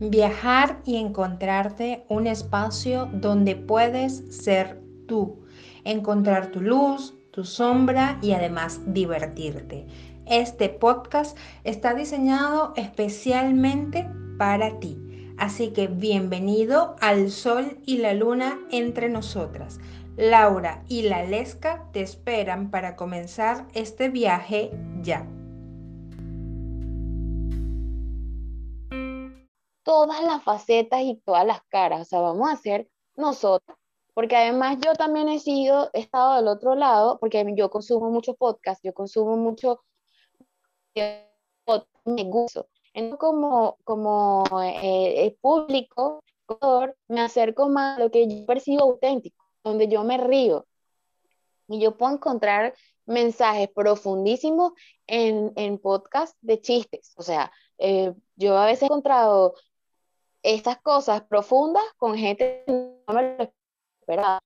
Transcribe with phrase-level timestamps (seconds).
[0.00, 5.44] Viajar y encontrarte un espacio donde puedes ser tú,
[5.84, 9.86] encontrar tu luz, tu sombra y además divertirte.
[10.24, 14.08] Este podcast está diseñado especialmente
[14.38, 14.96] para ti.
[15.36, 19.80] Así que bienvenido al Sol y la Luna entre nosotras.
[20.16, 24.70] Laura y la Lesca te esperan para comenzar este viaje
[25.02, 25.26] ya.
[29.90, 33.76] Todas las facetas y todas las caras, o sea, vamos a hacer nosotros,
[34.14, 38.34] porque además yo también he sido, he estado del otro lado, porque yo consumo mucho
[38.34, 39.80] podcast, yo consumo mucho
[40.94, 42.66] me gusta.
[42.94, 46.22] Entonces, como, como eh, público,
[47.08, 50.66] me acerco más a lo que yo percibo auténtico, donde yo me río.
[51.66, 52.74] Y yo puedo encontrar
[53.06, 54.72] mensajes profundísimos
[55.08, 57.12] en, en podcast de chistes.
[57.16, 59.54] O sea, eh, yo a veces he encontrado
[60.42, 62.72] estas cosas profundas con gente que
[63.06, 63.52] no me lo
[64.00, 64.40] esperaba.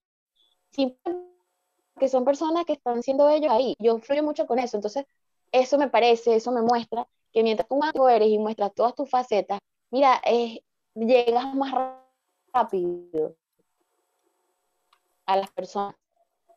[1.99, 3.75] que son personas que están siendo ellos ahí.
[3.79, 4.77] Yo fluyo mucho con eso.
[4.77, 5.05] Entonces,
[5.53, 9.09] eso me parece, eso me muestra que mientras tú más eres y muestras todas tus
[9.09, 9.59] facetas,
[9.91, 10.21] mira,
[10.95, 11.73] llegas más
[12.53, 13.37] rápido
[15.27, 15.97] a las personas,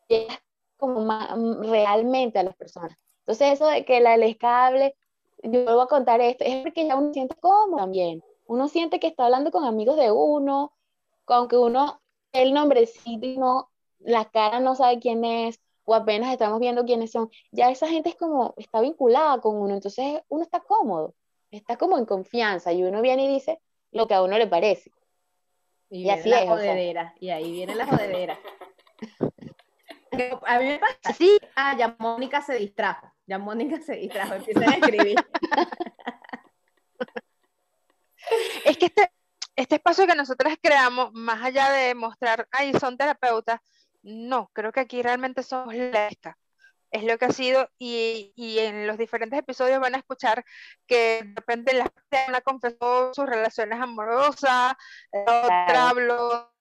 [0.08, 0.38] llegas
[0.76, 2.96] como más mm, realmente a las personas.
[3.20, 4.94] Entonces eso de que la lescable,
[5.42, 8.22] yo vuelvo a contar esto, es porque ya uno siente cómodo también.
[8.48, 10.72] Uno siente que está hablando con amigos de uno,
[11.26, 12.00] aunque uno,
[12.32, 17.12] el nombrecito y no, la cara no sabe quién es, o apenas estamos viendo quiénes
[17.12, 21.14] son, ya esa gente es como, está vinculada con uno, entonces uno está cómodo,
[21.50, 23.60] está como en confianza y uno viene y dice
[23.92, 24.92] lo que a uno le parece.
[25.90, 28.38] Y, así la jodedera, y ahí viene la jodedera.
[30.46, 34.70] a mí me pasa así, ah, ya Mónica se distrajo, ya Mónica se distrajo, empieza
[34.70, 35.16] a escribir.
[38.64, 39.10] es que este,
[39.56, 43.60] este espacio que nosotros creamos, más allá de mostrar, ay, son terapeutas,
[44.02, 46.08] no, creo que aquí realmente somos la
[46.90, 50.44] Es lo que ha sido, y, en los diferentes episodios van a escuchar
[50.86, 51.92] que de repente la
[52.28, 54.74] una confesó sus relaciones amorosas,
[55.12, 56.52] otra habló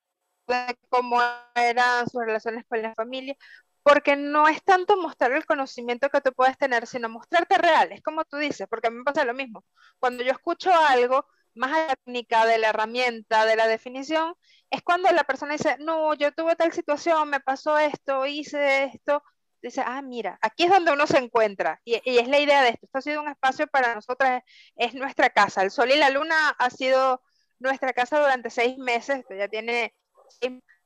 [0.47, 1.21] de cómo
[1.55, 3.35] eran sus relaciones con la familia,
[3.83, 8.01] porque no es tanto mostrar el conocimiento que tú puedes tener, sino mostrarte real, es
[8.01, 9.63] como tú dices, porque a mí me pasa lo mismo.
[9.99, 11.27] Cuando yo escucho algo,
[11.57, 14.35] más a la técnica, de la herramienta, de la definición,
[14.69, 19.23] es cuando la persona dice, no, yo tuve tal situación, me pasó esto, hice esto.
[19.61, 21.81] Dice, ah, mira, aquí es donde uno se encuentra.
[21.83, 22.85] Y, es la idea de esto.
[22.85, 24.43] Esto ha sido un espacio para nosotras,
[24.75, 25.63] es nuestra casa.
[25.63, 27.21] El sol y la luna ha sido
[27.59, 29.25] nuestra casa durante seis meses.
[29.29, 29.93] Ya tiene.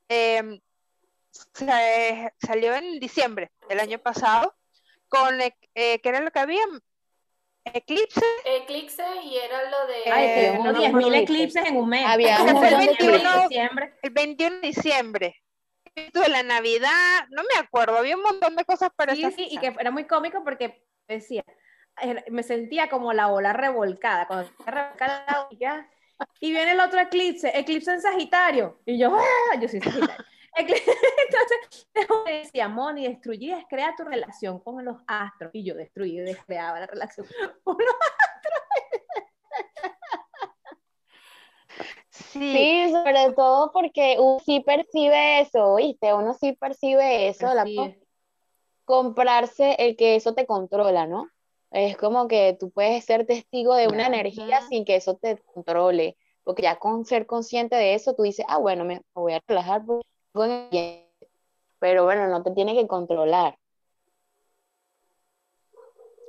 [0.08, 0.60] Em,
[2.38, 4.54] salió en diciembre del año pasado,
[5.08, 6.62] con, eh, ¿qué era lo que había?
[7.64, 8.24] Eclipse.
[8.44, 10.12] Eclipse y era lo de.
[10.12, 12.04] Ay, 10.000 eclipses en un mes.
[12.06, 13.94] Había un el 21 de diciembre.
[14.02, 15.42] El 21 de diciembre.
[15.94, 19.58] De la Navidad, no me acuerdo, había un montón de cosas para sí, sí, y
[19.58, 21.44] que era muy cómico porque decía,
[22.30, 25.50] me sentía como la ola revolcada, cuando revolcada
[26.40, 29.56] y viene el otro eclipse, eclipse en Sagitario, y yo, ¡ah!
[29.60, 30.24] yo soy Sagitario.
[30.56, 30.94] Entonces,
[32.52, 35.50] decía, Moni, destruye y descrea tu relación con los astros.
[35.54, 37.26] Y yo destruí y descreaba la relación
[37.64, 38.62] con los astros.
[42.10, 42.90] Sí.
[42.90, 46.14] sobre todo porque uno sí percibe eso, ¿viste?
[46.14, 47.64] Uno sí percibe eso, la,
[48.84, 51.28] comprarse el que eso te controla, ¿no?
[51.70, 56.16] Es como que tú puedes ser testigo de una energía sin que eso te controle,
[56.42, 59.82] porque ya con ser consciente de eso, tú dices, ah, bueno, me voy a relajar
[60.32, 61.01] porque
[61.82, 63.58] pero bueno, no te tiene que controlar.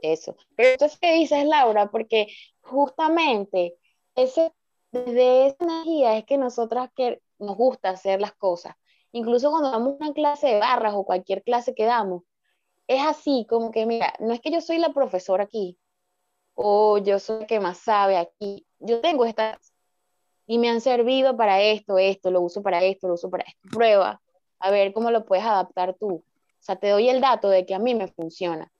[0.01, 0.35] Eso.
[0.55, 1.91] Pero entonces, ¿qué dices, Laura?
[1.91, 2.27] Porque
[2.61, 3.75] justamente
[4.15, 4.51] ese,
[4.91, 8.73] desde esa energía es que nosotras que nos gusta hacer las cosas.
[9.11, 12.23] Incluso cuando damos una clase de barras o cualquier clase que damos,
[12.87, 15.77] es así, como que, mira, no es que yo soy la profesora aquí,
[16.55, 18.65] o yo soy la que más sabe aquí.
[18.79, 19.71] Yo tengo estas
[20.47, 23.69] y me han servido para esto, esto, lo uso para esto, lo uso para esto.
[23.71, 24.22] Prueba,
[24.63, 26.07] a ver cómo lo puedes adaptar tú.
[26.15, 26.23] O
[26.59, 28.71] sea, te doy el dato de que a mí me funciona.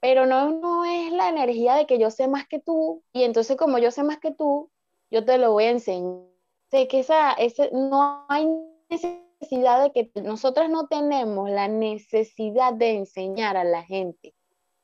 [0.00, 3.56] Pero no, no es la energía de que yo sé más que tú y entonces
[3.56, 4.70] como yo sé más que tú,
[5.10, 6.24] yo te lo voy a enseñar.
[6.70, 8.46] Sé que esa, ese, no hay
[8.90, 14.34] necesidad de que nosotras no tenemos la necesidad de enseñar a la gente.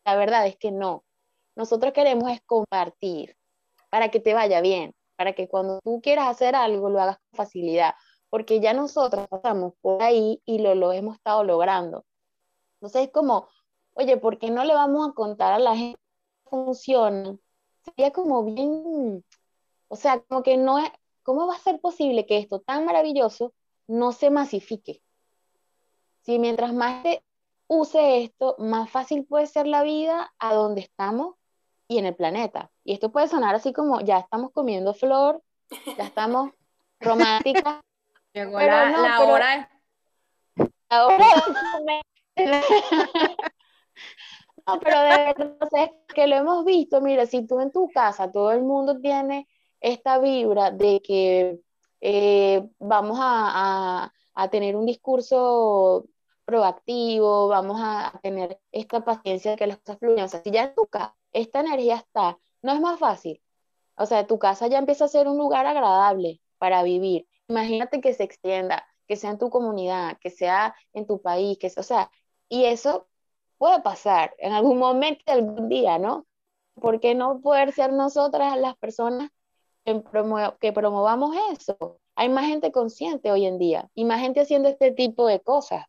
[0.04, 1.04] La verdad es que no.
[1.56, 3.36] Nosotros queremos es compartir
[3.90, 7.36] para que te vaya bien para que cuando tú quieras hacer algo lo hagas con
[7.36, 7.94] facilidad,
[8.34, 12.04] porque ya nosotros pasamos por ahí y lo, lo hemos estado logrando.
[12.80, 13.46] Entonces es como,
[13.92, 16.00] oye, ¿por qué no le vamos a contar a la gente
[16.42, 17.38] cómo funciona?
[17.84, 19.24] Sería como bien,
[19.86, 20.90] o sea, como que no es,
[21.22, 23.52] ¿cómo va a ser posible que esto tan maravilloso
[23.86, 25.00] no se masifique?
[26.22, 27.22] Si mientras más se
[27.68, 31.36] use esto, más fácil puede ser la vida a donde estamos
[31.86, 32.72] y en el planeta.
[32.82, 35.40] Y esto puede sonar así como, ya estamos comiendo flor,
[35.96, 36.50] ya estamos
[36.98, 37.84] románticas.
[38.34, 39.70] Llegó Pero la, no, la pero- hora.
[40.90, 41.26] Ahora,
[44.66, 47.70] no, pero de verdad, o sea, es que lo hemos visto, mira, si tú en
[47.72, 49.48] tu casa, todo el mundo tiene
[49.80, 51.60] esta vibra de que
[52.00, 56.06] eh, vamos a, a- a tener un discurso
[56.44, 60.50] proactivo, vamos a, a tener esta paciencia de que las cosas fluyan, o sea, si
[60.50, 63.40] ya en tu casa esta energía está, no es más fácil,
[63.96, 67.26] o sea, tu casa ya empieza a ser un lugar agradable para vivir.
[67.48, 71.70] Imagínate que se extienda, que sea en tu comunidad, que sea en tu país, que,
[71.76, 72.10] o sea,
[72.48, 73.08] y eso
[73.58, 76.26] puede pasar en algún momento, algún día, ¿no?
[76.74, 79.30] ¿Por qué no poder ser nosotras las personas
[79.84, 80.02] que,
[80.60, 82.00] que promovamos eso?
[82.16, 85.86] Hay más gente consciente hoy en día y más gente haciendo este tipo de cosas,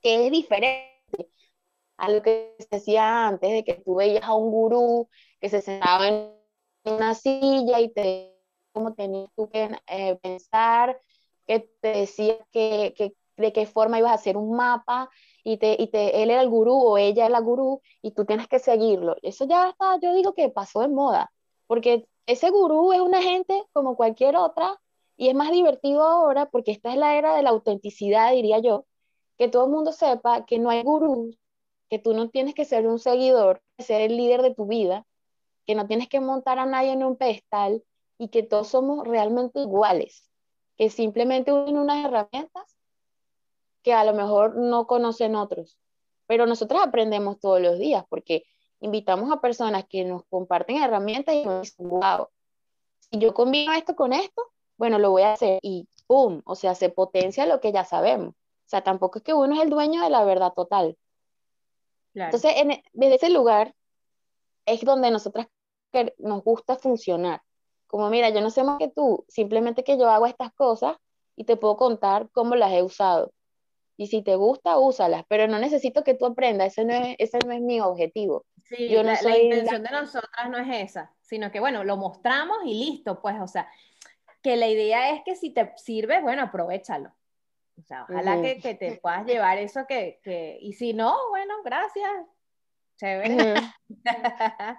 [0.00, 0.90] que es diferente
[1.96, 5.08] a lo que se hacía antes, de que tú veías a un gurú
[5.40, 6.32] que se sentaba en
[6.84, 8.29] una silla y te
[8.72, 11.00] cómo tenías que eh, pensar,
[11.46, 15.08] que te decía que, que- de qué forma ibas a hacer un mapa
[15.44, 18.24] y, te, y te, él era el gurú o ella era la gurú y tú
[18.26, 19.16] tienes que seguirlo.
[19.22, 21.32] Eso ya está, yo digo que pasó de moda,
[21.66, 24.78] porque ese gurú es una gente como cualquier otra
[25.16, 28.84] y es más divertido ahora porque esta es la era de la autenticidad, diría yo,
[29.38, 31.34] que todo el mundo sepa que no hay gurú,
[31.90, 35.06] que tú no tienes que ser un seguidor, ser el líder de tu vida,
[35.66, 37.82] que no tienes que montar a nadie en un pedestal
[38.20, 40.28] y que todos somos realmente iguales,
[40.76, 42.76] que simplemente unen unas herramientas
[43.82, 45.78] que a lo mejor no conocen otros,
[46.26, 48.44] pero nosotros aprendemos todos los días porque
[48.80, 52.28] invitamos a personas que nos comparten herramientas y nos dicen, wow,
[52.98, 54.42] si yo combino esto con esto,
[54.76, 56.42] bueno, lo voy a hacer y ¡pum!
[56.44, 58.34] O sea, se potencia lo que ya sabemos.
[58.34, 60.98] O sea, tampoco es que uno es el dueño de la verdad total.
[62.12, 62.26] Claro.
[62.36, 63.74] Entonces, en e- desde ese lugar
[64.66, 65.48] es donde nosotras
[66.18, 67.40] nos gusta funcionar.
[67.90, 70.96] Como, mira, yo no sé más que tú, simplemente que yo hago estas cosas
[71.34, 73.32] y te puedo contar cómo las he usado.
[73.96, 77.38] Y si te gusta, úsalas, pero no necesito que tú aprendas, ese no es, ese
[77.44, 78.44] no es mi objetivo.
[78.62, 81.82] Sí, Yo no la, soy la- intención de nosotras no es esa, sino que bueno,
[81.82, 83.68] lo mostramos y listo, pues, o sea,
[84.40, 87.10] que la idea es que si te sirve, bueno, aprovechalo.
[87.76, 91.54] O sea, ojalá que, que te puedas llevar eso que, que, y si no, bueno,
[91.64, 92.08] gracias.
[92.98, 93.34] Chévere.
[93.34, 93.66] Ujú.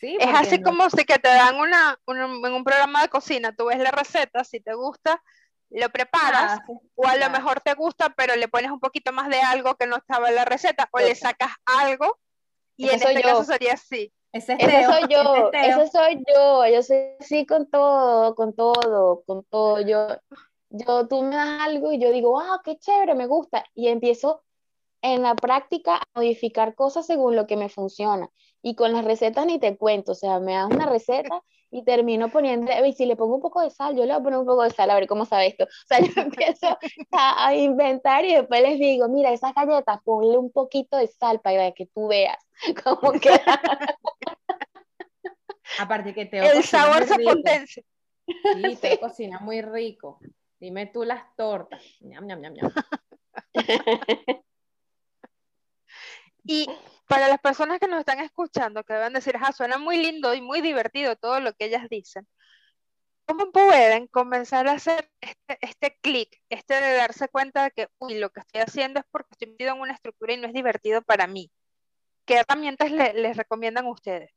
[0.00, 3.08] sí, Es así no- como si que te dan una, una- en un programa de
[3.08, 5.22] cocina, tú ves la receta, si te gusta,
[5.70, 9.12] lo preparas, Ah, sí, o a lo mejor te gusta, pero le pones un poquito
[9.12, 12.18] más de algo que no estaba en la receta, o le sacas algo,
[12.76, 13.20] y en este yo.
[13.20, 14.12] caso sería así.
[14.32, 18.54] Ese es Ese soy yo, ese ese soy yo, yo soy así con todo, con
[18.54, 19.80] todo, con todo.
[19.80, 20.08] Yo,
[20.70, 23.64] yo, tú me das algo y yo digo, ah, qué chévere, me gusta.
[23.74, 24.42] Y empiezo
[25.02, 28.28] en la práctica a modificar cosas según lo que me funciona.
[28.62, 32.30] Y con las recetas ni te cuento, o sea, me das una receta y termino
[32.30, 34.46] poniendo, y si le pongo un poco de sal, yo le voy a poner un
[34.46, 35.64] poco de sal a ver cómo sabe esto.
[35.64, 36.66] O sea, yo empiezo
[37.12, 41.40] a, a inventar y después les digo, mira, esas galletas, ponle un poquito de sal
[41.40, 42.36] para que tú veas
[42.84, 43.60] cómo queda.
[45.78, 47.84] Aparte que Teo El sabor se potencia.
[48.26, 50.18] Sí, Teo cocina muy rico.
[50.58, 51.80] Dime tú las tortas.
[52.00, 52.72] Ñam, ñam, ñam.
[56.44, 56.66] Y
[57.10, 60.40] para las personas que nos están escuchando, que deben decir, ah, suena muy lindo y
[60.40, 62.24] muy divertido todo lo que ellas dicen,
[63.26, 68.14] ¿cómo pueden comenzar a hacer este, este clic, este de darse cuenta de que, uy,
[68.14, 71.02] lo que estoy haciendo es porque estoy metido en una estructura y no es divertido
[71.02, 71.50] para mí?
[72.24, 74.30] ¿Qué herramientas le- les recomiendan ustedes?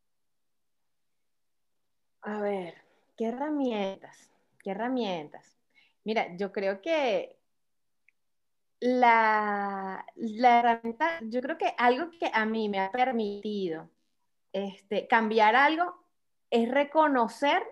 [2.23, 2.73] A ver,
[3.15, 4.31] ¿qué herramientas?
[4.63, 5.59] ¿Qué herramientas?
[6.03, 7.37] Mira, yo creo que
[8.85, 13.89] la, la herramienta, yo creo que algo que a mí me ha permitido
[14.51, 16.03] este, cambiar algo
[16.49, 17.63] es reconocer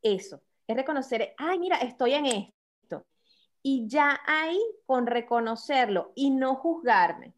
[0.00, 3.04] eso, es reconocer, ay, mira, estoy en esto.
[3.62, 7.34] Y ya ahí, con reconocerlo y no juzgarme,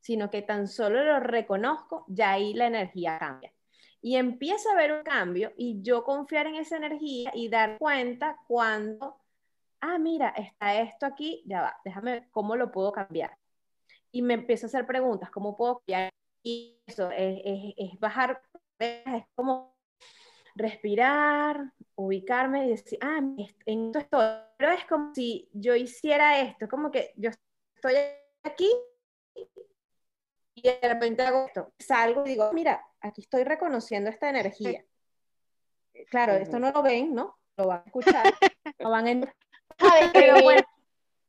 [0.00, 3.52] sino que tan solo lo reconozco, ya ahí la energía cambia.
[4.00, 8.38] Y empieza a haber un cambio y yo confiar en esa energía y dar cuenta
[8.48, 9.18] cuando,
[9.94, 13.36] ah, mira, está esto aquí, ya va, déjame ver cómo lo puedo cambiar.
[14.12, 16.10] Y me empiezo a hacer preguntas, ¿cómo puedo cambiar?
[16.42, 18.40] Y eso es, es- es bajar,
[18.78, 19.76] es como
[20.54, 23.36] respirar, ubicarme y decir, ah, en
[23.86, 24.26] esto estoy.
[24.58, 27.30] Pero es como si yo hiciera esto, como que yo
[27.74, 27.94] estoy
[28.42, 28.70] aquí
[30.54, 34.82] y de repente hago esto, salgo y digo, mira, aquí estoy reconociendo esta energía.
[36.10, 37.36] Claro, esto no lo ven, ¿no?
[37.58, 38.24] lo van a escuchar,
[38.78, 39.36] lo van a entender.
[39.40, 39.45] A
[40.12, 40.62] Pero bueno,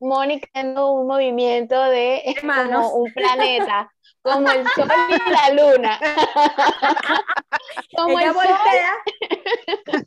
[0.00, 2.86] Mónica haciendo un movimiento de es Manos.
[2.86, 5.98] como un planeta, como el sol y la luna.
[7.96, 10.06] como ella el sol.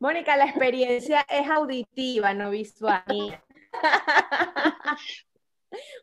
[0.00, 3.04] Mónica, la experiencia es auditiva, no visual.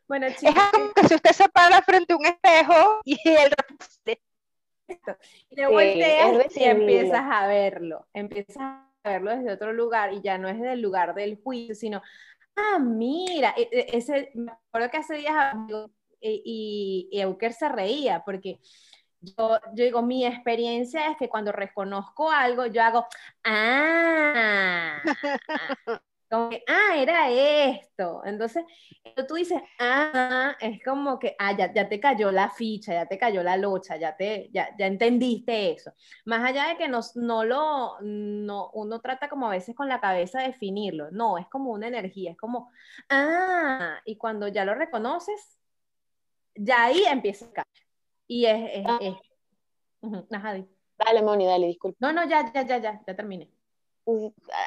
[0.07, 0.39] bueno, Es
[0.71, 3.53] como que si usted se para frente a un espejo y el
[4.05, 4.21] te
[4.87, 10.47] Sí, volteas y empiezas a verlo, empiezas a verlo desde otro lugar y ya no
[10.49, 12.01] es del lugar del juicio, sino,
[12.55, 15.55] ah, mira, e- e- ese, me acuerdo que hace días
[16.21, 18.59] y, y, y Euker se reía porque
[19.21, 23.05] yo, yo digo, mi experiencia es que cuando reconozco algo, yo hago,
[23.45, 25.01] ah,
[26.29, 28.21] como que, ah, era esto.
[28.25, 28.63] Entonces,
[29.01, 33.05] cuando tú dices, ah, es como que, ah, ya, ya te cayó la ficha, ya
[33.05, 35.93] te cayó la locha, ya, te, ya, ya entendiste eso.
[36.25, 39.99] Más allá de que nos, no lo, no, uno trata como a veces con la
[40.01, 42.71] cabeza de definirlo, no, es como una energía, es como,
[43.09, 45.57] ah, y cuando ya lo reconoces,
[46.55, 47.83] ya ahí empieza el cambio.
[48.27, 48.99] Y es, es, Ah.
[50.31, 50.57] ajá.
[50.97, 51.97] Dale, Moni, dale, disculpa.
[51.99, 53.49] No, no, ya, ya, ya, ya, ya terminé.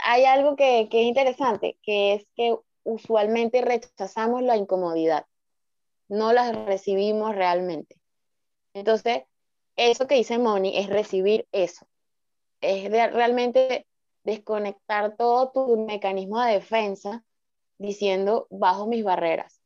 [0.04, 5.26] Hay algo que, es interesante, que es que usualmente rechazamos la incomodidad,
[6.08, 7.96] no la recibimos realmente.
[8.74, 9.22] Entonces,
[9.76, 11.86] eso que dice Moni es recibir eso,
[12.60, 13.86] es realmente
[14.24, 17.24] desconectar todo tu mecanismo de defensa
[17.78, 19.62] diciendo bajo mis barreras.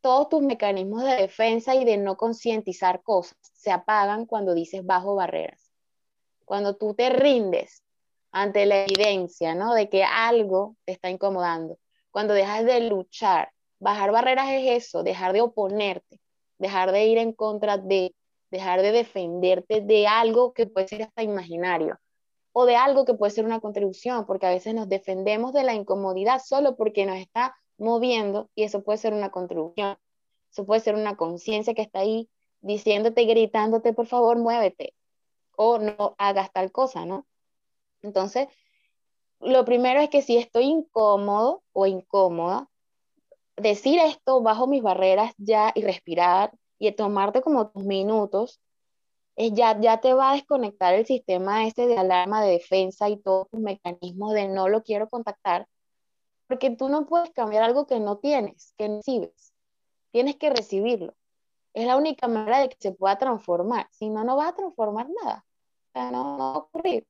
[0.00, 5.14] Todos tus mecanismos de defensa y de no concientizar cosas se apagan cuando dices bajo
[5.14, 5.70] barreras.
[6.44, 7.81] Cuando tú te rindes
[8.32, 9.74] ante la evidencia, ¿no?
[9.74, 11.78] De que algo te está incomodando.
[12.10, 16.20] Cuando dejas de luchar, bajar barreras es eso, dejar de oponerte,
[16.58, 18.14] dejar de ir en contra de,
[18.50, 21.98] dejar de defenderte de algo que puede ser hasta imaginario
[22.52, 25.74] o de algo que puede ser una contribución, porque a veces nos defendemos de la
[25.74, 29.96] incomodidad solo porque nos está moviendo y eso puede ser una contribución.
[30.50, 32.28] Eso puede ser una conciencia que está ahí
[32.60, 34.94] diciéndote, gritándote, por favor, muévete
[35.56, 37.26] o no hagas tal cosa, ¿no?
[38.02, 38.48] Entonces,
[39.40, 42.68] lo primero es que si estoy incómodo o incómoda,
[43.56, 48.60] decir esto bajo mis barreras ya y respirar y tomarte como tus minutos,
[49.36, 53.16] es ya, ya te va a desconectar el sistema este de alarma de defensa y
[53.16, 55.66] todos tus mecanismos de no lo quiero contactar,
[56.46, 59.52] porque tú no puedes cambiar algo que no tienes, que no recibes.
[60.10, 61.14] Tienes que recibirlo.
[61.72, 63.88] Es la única manera de que se pueda transformar.
[63.92, 65.46] Si no, no vas a transformar nada.
[65.88, 67.06] O sea, no, no va a ocurrir.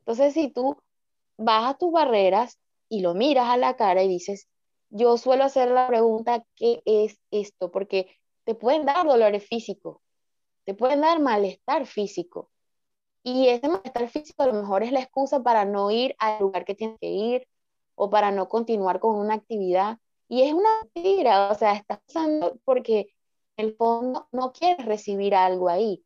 [0.00, 0.76] Entonces, si tú
[1.36, 4.48] bajas tus barreras y lo miras a la cara y dices,
[4.90, 7.70] yo suelo hacer la pregunta, ¿qué es esto?
[7.70, 9.98] Porque te pueden dar dolores físicos,
[10.64, 12.50] te pueden dar malestar físico.
[13.22, 16.64] Y ese malestar físico a lo mejor es la excusa para no ir al lugar
[16.64, 17.48] que tienes que ir
[17.94, 19.98] o para no continuar con una actividad.
[20.28, 23.14] Y es una mentira, o sea, estás pasando porque
[23.56, 26.04] en el fondo no quieres recibir algo ahí.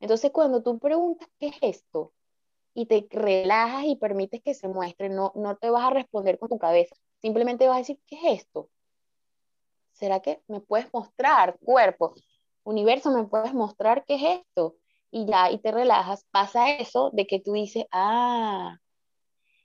[0.00, 2.12] Entonces, cuando tú preguntas, ¿qué es esto?
[2.78, 6.50] Y te relajas y permites que se muestre, no, no te vas a responder con
[6.50, 8.68] tu cabeza, simplemente vas a decir, ¿qué es esto?
[9.92, 12.14] ¿Será que me puedes mostrar, cuerpo?
[12.64, 14.76] Universo, ¿me puedes mostrar qué es esto?
[15.10, 18.76] Y ya, y te relajas, pasa eso de que tú dices, ah,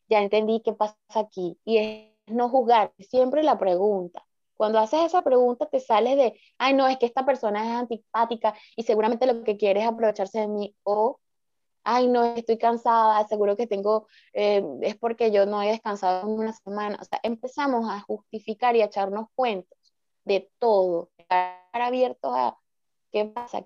[0.08, 1.60] ya entendí qué pasa aquí.
[1.66, 4.26] Y es no juzgar, siempre la pregunta.
[4.56, 8.54] Cuando haces esa pregunta te sales de, ay, no, es que esta persona es antipática
[8.78, 10.76] y seguramente lo que quiere es aprovecharse de mí.
[10.84, 11.20] O,
[11.84, 16.40] ay, no, estoy cansada, seguro que tengo, eh, es porque yo no he descansado en
[16.40, 16.98] una semana.
[17.02, 19.78] O sea, empezamos a justificar y a echarnos cuentos
[20.26, 22.58] de todo, estar abiertos a
[23.12, 23.66] qué pasa.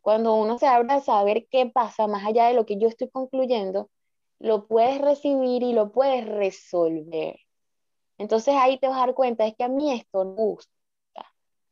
[0.00, 3.08] Cuando uno se abre a saber qué pasa, más allá de lo que yo estoy
[3.08, 3.90] concluyendo,
[4.38, 7.38] lo puedes recibir y lo puedes resolver.
[8.18, 10.70] Entonces ahí te vas a dar cuenta, es que a mí esto no gusta.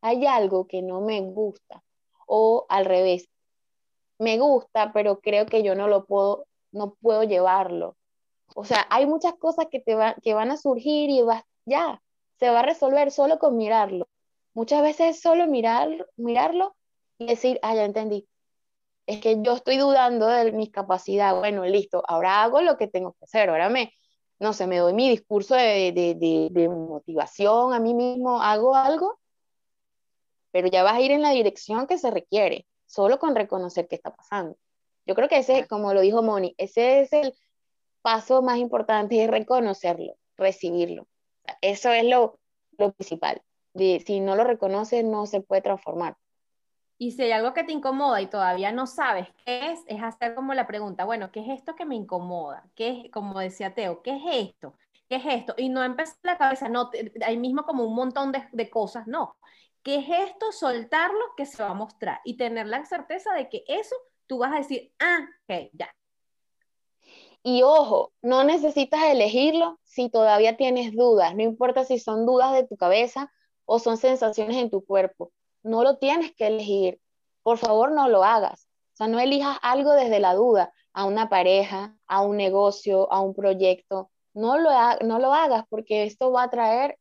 [0.01, 1.83] Hay algo que no me gusta.
[2.27, 3.29] O al revés,
[4.21, 7.97] me gusta, pero creo que yo no lo puedo, no puedo llevarlo.
[8.55, 12.03] O sea, hay muchas cosas que, te va, que van a surgir y vas, ya,
[12.39, 14.09] se va a resolver solo con mirarlo.
[14.55, 16.77] Muchas veces es solo mirar, mirarlo
[17.19, 18.29] y decir, ah, ya entendí.
[19.07, 21.41] Es que yo estoy dudando de mis capacidades.
[21.41, 23.49] Bueno, listo, ahora hago lo que tengo que hacer.
[23.49, 23.93] Ahora me,
[24.39, 28.75] no sé, me doy mi discurso de, de, de, de motivación a mí mismo, hago
[28.75, 29.19] algo,
[30.51, 33.95] pero ya vas a ir en la dirección que se requiere, solo con reconocer qué
[33.95, 34.57] está pasando.
[35.07, 37.35] Yo creo que ese, como lo dijo Moni, ese es el
[38.03, 41.07] paso más importante, es reconocerlo, recibirlo.
[41.61, 42.39] Eso es lo,
[42.79, 43.43] lo principal.
[43.75, 46.17] De, si no lo reconoces, no se puede transformar.
[46.99, 50.35] Y si hay algo que te incomoda y todavía no sabes qué es, es hacer
[50.35, 52.69] como la pregunta, bueno, ¿qué es esto que me incomoda?
[52.75, 54.75] ¿Qué es, como decía Teo, qué es esto?
[55.09, 55.55] ¿Qué es esto?
[55.57, 56.91] Y no empezar la cabeza, no,
[57.25, 59.37] ahí mismo como un montón de, de cosas, no.
[59.83, 60.53] ¿Qué es esto?
[60.53, 63.97] Soltarlo que se va a mostrar y tener la certeza de que eso
[64.27, 65.95] tú vas a decir, ah, ok, ya.
[67.43, 72.67] Y ojo, no necesitas elegirlo si todavía tienes dudas, no importa si son dudas de
[72.67, 73.33] tu cabeza
[73.65, 75.33] o son sensaciones en tu cuerpo,
[75.63, 77.01] no lo tienes que elegir.
[77.43, 78.69] Por favor, no lo hagas.
[78.93, 83.21] O sea, no elijas algo desde la duda, a una pareja, a un negocio, a
[83.21, 84.11] un proyecto.
[84.35, 84.71] No lo,
[85.03, 86.99] no lo hagas porque esto va a traer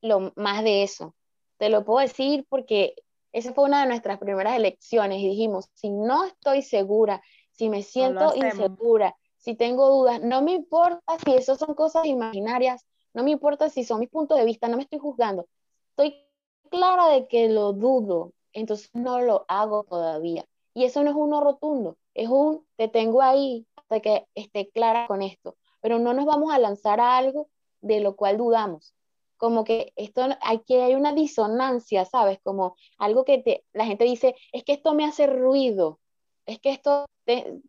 [0.00, 1.14] lo más de eso.
[1.58, 2.94] Te lo puedo decir porque
[3.32, 7.22] esa fue una de nuestras primeras elecciones y dijimos, si no estoy segura,
[7.52, 12.84] si me siento insegura, si tengo dudas, no me importa si eso son cosas imaginarias,
[13.14, 15.46] no me importa si son mis puntos de vista, no me estoy juzgando.
[15.90, 16.26] Estoy
[16.70, 20.46] clara de que lo dudo, entonces no lo hago todavía.
[20.74, 25.06] Y eso no es uno rotundo, es un te tengo ahí hasta que esté clara
[25.06, 25.56] con esto.
[25.80, 27.48] Pero no nos vamos a lanzar a algo
[27.80, 28.95] de lo cual dudamos
[29.36, 32.38] como que esto, aquí hay una disonancia, ¿sabes?
[32.42, 36.00] Como algo que te, la gente dice, es que esto me hace ruido,
[36.46, 37.06] es que esto,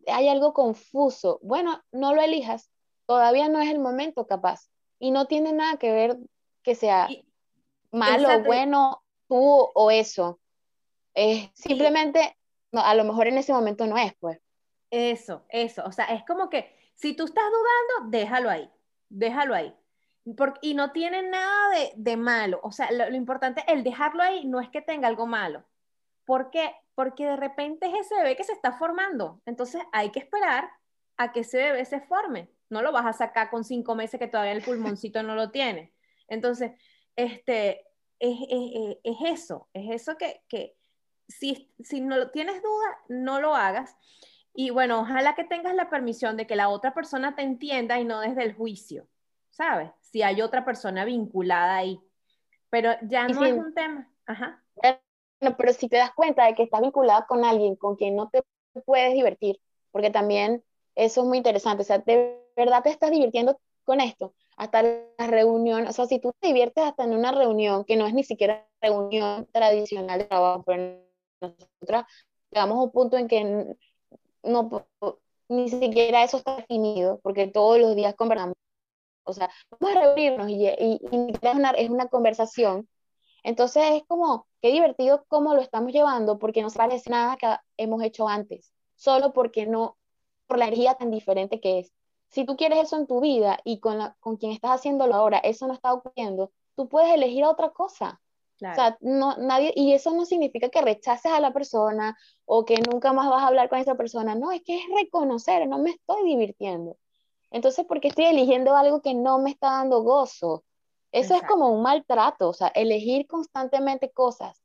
[0.07, 1.39] hay algo confuso.
[1.41, 2.69] Bueno, no lo elijas,
[3.05, 4.69] todavía no es el momento capaz.
[4.99, 6.17] Y no tiene nada que ver
[6.63, 7.07] que sea
[7.91, 10.39] malo, bueno, tú o eso.
[11.13, 12.37] Es simplemente,
[12.71, 14.39] no, a lo mejor en ese momento no es, pues.
[14.89, 15.83] Eso, eso.
[15.85, 18.69] O sea, es como que si tú estás dudando, déjalo ahí,
[19.09, 19.75] déjalo ahí
[20.61, 22.59] y no tiene nada de, malo.
[22.63, 25.63] O sea, lo, importante, el dejarlo ahí no es que tenga algo malo.
[26.25, 26.75] ¿Por qué?
[26.95, 29.41] Porque de repente es ese bebé que se está formando.
[29.45, 30.69] Entonces hay que esperar
[31.15, 32.49] a que ese bebé se forme.
[32.69, 35.93] No lo vas a sacar con cinco meses que todavía el pulmoncito no lo tiene.
[36.27, 36.73] Entonces,
[37.15, 37.85] este,
[38.19, 38.37] es,
[39.25, 40.75] eso, es eso que, que
[41.29, 43.95] si, si no tienes duda, no lo hagas.
[44.53, 48.05] Y bueno, ojalá que tengas la permisión de que la otra persona te entienda y
[48.05, 49.07] no desde el juicio.
[49.57, 49.89] ¿Sabes?
[50.01, 51.99] Si hay otra persona vinculada ahí.
[52.69, 54.07] Pero ya no es un tema.
[54.27, 54.63] Ajá.
[55.57, 58.43] pero si te das cuenta de que estás vinculada con alguien con quien no te
[58.85, 59.59] puedes divertir,
[59.91, 60.63] porque también
[60.95, 65.27] eso es muy interesante, o sea, de verdad te estás divirtiendo con esto, hasta la
[65.27, 68.23] reunión, o sea, si tú te diviertes hasta en una reunión que no es ni
[68.23, 70.99] siquiera reunión tradicional de trabajo, pero
[71.39, 72.03] nosotros
[72.51, 73.75] llegamos a un punto en que
[74.43, 74.87] no,
[75.47, 78.55] ni siquiera eso está definido, porque todos los días conversamos
[79.27, 82.87] o sea, vamos a reunirnos y, es, una, es una conversación.
[83.43, 87.55] Entonces es como, qué divertido cómo lo estamos llevando, porque no se parece nada que
[87.77, 89.97] hemos hecho antes, solo porque no,
[90.47, 91.93] por la energía tan diferente que es.
[92.29, 95.37] Si tú quieres eso en tu vida y con, la, con quien estás haciéndolo ahora,
[95.39, 98.19] eso no está ocurriendo, tú puedes elegir otra cosa.
[98.59, 102.75] O sea, no, nadie, y eso no significa que rechaces a la persona o que
[102.91, 104.33] nunca más vas a hablar con esa persona.
[104.33, 106.97] No, es que es reconocer, no me estoy divirtiendo.
[107.51, 110.63] Entonces, ¿por qué estoy eligiendo algo que no me está dando gozo?
[111.11, 114.61] Eso es como un maltrato, o sea, elegir constantemente cosas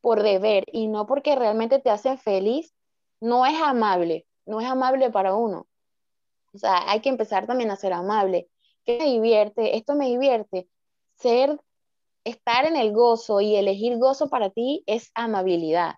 [0.00, 2.72] por deber y no porque realmente te hacen feliz,
[3.20, 5.66] no es amable, no es amable para uno.
[6.54, 8.48] O sea, hay que empezar también a ser amable.
[8.84, 9.76] ¿Qué me divierte?
[9.76, 10.68] Esto me divierte.
[11.16, 11.60] Ser,
[12.24, 15.96] estar en el gozo y elegir gozo para ti es amabilidad.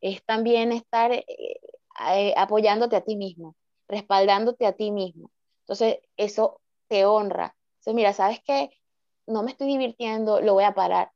[0.00, 3.54] Es también estar eh, eh, apoyándote a ti mismo,
[3.94, 5.30] respaldándote a ti mismo.
[5.60, 7.56] Entonces, eso te honra.
[7.74, 8.70] Entonces, mira, ¿sabes qué?
[9.26, 11.12] No me estoy divirtiendo, lo voy a parar.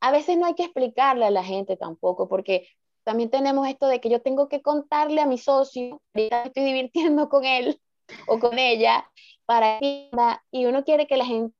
[0.00, 2.68] A veces no hay que explicarle a la gente tampoco, porque
[3.02, 7.28] también tenemos esto de que yo tengo que contarle a mi socio, ahorita estoy divirtiendo
[7.28, 7.80] con él
[8.28, 9.10] o con ella,
[9.46, 11.56] para y uno quiere que la gente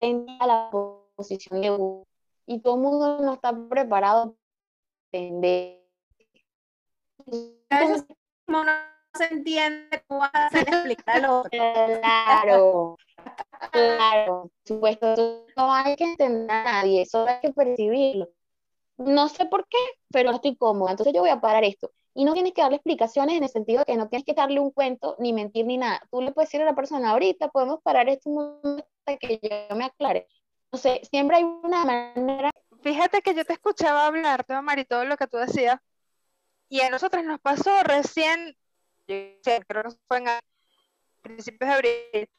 [0.00, 0.70] tenga la
[1.16, 2.06] posición de uno,
[2.46, 4.36] y todo el mundo no está preparado
[5.10, 5.80] para entender
[9.14, 10.66] se entiende cómo vas a hacer.
[11.50, 12.96] Claro,
[13.72, 18.28] claro, por supuesto, no hay que entender a nadie, solo hay que percibirlo.
[18.96, 19.78] No sé por qué,
[20.10, 21.90] pero no estoy cómoda, entonces yo voy a parar esto.
[22.14, 24.60] Y no tienes que darle explicaciones en el sentido de que no tienes que darle
[24.60, 26.02] un cuento, ni mentir, ni nada.
[26.10, 28.86] Tú le puedes decir a la persona, ahorita podemos parar esto un momento
[29.20, 30.26] que yo me aclare.
[30.72, 32.50] No sé, siempre hay una manera.
[32.82, 35.78] Fíjate que yo te escuchaba hablar, Omar, y todo lo que tú decías,
[36.68, 38.56] y a nosotros nos pasó recién
[39.66, 40.26] creo que fue en
[41.22, 42.30] principios de abril,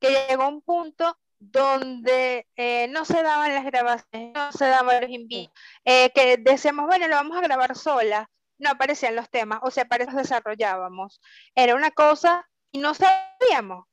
[0.00, 5.10] que llegó un punto donde eh, no se daban las grabaciones, no se daban los
[5.10, 9.70] invitos, eh, que decíamos, bueno, lo vamos a grabar sola, no aparecían los temas, o
[9.70, 11.20] sea, para eso desarrollábamos.
[11.54, 13.86] Era una cosa y no sabíamos.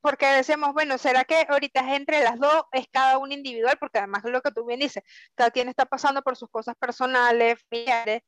[0.00, 3.76] porque decíamos, bueno, ¿será que ahorita es entre las dos, es cada uno individual?
[3.78, 5.02] Porque además lo que tú bien dices,
[5.34, 8.22] cada quien está pasando por sus cosas personales, familiares,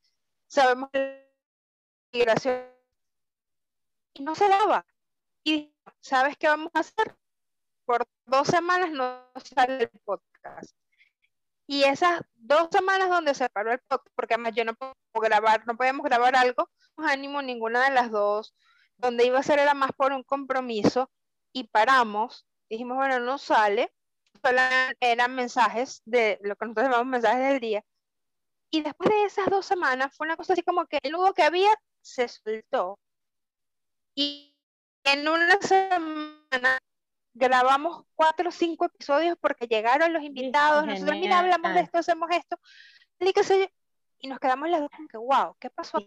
[0.48, 1.23] sabemos que
[2.14, 2.62] migración
[4.14, 4.86] y no se daba.
[5.42, 7.16] Y ¿sabes qué vamos a hacer?
[7.84, 10.74] Por dos semanas no sale el podcast.
[11.66, 15.66] Y esas dos semanas donde se paró el podcast, porque además yo no puedo grabar,
[15.66, 18.54] no podíamos grabar algo, no ánimo ninguna de las dos,
[18.96, 21.10] donde iba a ser era más por un compromiso,
[21.52, 23.92] y paramos, dijimos, bueno, no sale,
[24.42, 24.60] solo
[25.00, 27.84] eran mensajes de lo que nosotros llamamos mensajes del día.
[28.70, 31.44] Y después de esas dos semanas fue una cosa así como que el nudo que
[31.44, 31.70] había
[32.04, 32.98] se soltó.
[34.14, 34.54] Y
[35.04, 36.78] en una semana
[37.32, 42.30] grabamos cuatro o cinco episodios porque llegaron los invitados, nosotros, mira, hablamos de esto, hacemos
[42.30, 42.58] esto,
[44.18, 45.98] y nos quedamos las dos como que, wow, ¿qué pasó?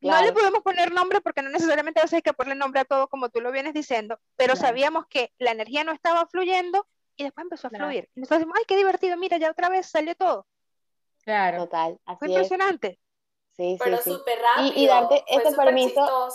[0.00, 2.84] No le podemos poner nombre porque no necesariamente a veces hay que ponerle nombre a
[2.84, 7.24] todo como tú lo vienes diciendo, pero sabíamos que la energía no estaba fluyendo y
[7.24, 8.08] después empezó a fluir.
[8.14, 10.46] Y nosotros decimos, ay, qué divertido, mira, ya otra vez salió todo.
[11.24, 11.64] Claro.
[11.64, 12.00] Total.
[12.18, 12.90] Fue impresionante.
[12.90, 12.98] Sí,
[13.56, 14.72] sí, pero súper rápido.
[14.74, 16.28] Y, darte este permiso.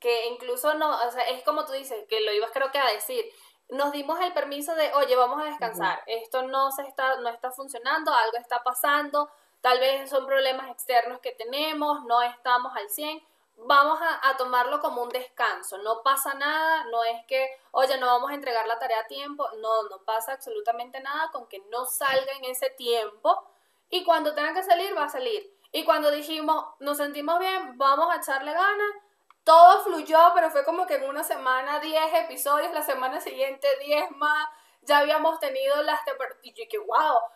[0.00, 2.92] que incluso no, o sea, es como tú dices, que lo ibas creo que a
[2.92, 3.24] decir.
[3.70, 6.02] Nos dimos el permiso de, oye, vamos a descansar.
[6.06, 9.30] Esto no se está, no está funcionando, algo está pasando
[9.64, 13.26] tal vez son problemas externos que tenemos, no estamos al 100,
[13.56, 18.30] vamos a, tomarlo como un descanso, no pasa nada, no es que, oye, no vamos
[18.30, 22.32] a entregar la tarea a tiempo, no, no pasa absolutamente nada con que no salga
[22.32, 23.42] en ese tiempo
[23.88, 25.50] y cuando tenga que salir, va a salir.
[25.76, 28.92] Y cuando dijimos, nos sentimos bien, vamos a echarle ganas,
[29.42, 34.12] todo fluyó, pero fue como que en una semana 10 episodios, la semana siguiente 10
[34.12, 34.48] más,
[34.82, 35.98] ya habíamos tenido las
[36.44, 36.78] y yo que